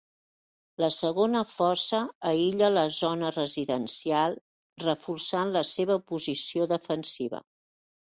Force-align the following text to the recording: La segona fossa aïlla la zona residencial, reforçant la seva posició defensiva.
La 0.83 0.87
segona 0.95 1.41
fossa 1.49 1.99
aïlla 2.31 2.71
la 2.77 2.87
zona 3.01 3.31
residencial, 3.37 4.41
reforçant 4.89 5.57
la 5.61 5.67
seva 5.77 6.03
posició 6.13 6.71
defensiva. 6.77 7.49